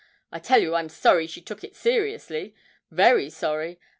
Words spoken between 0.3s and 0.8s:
I tell you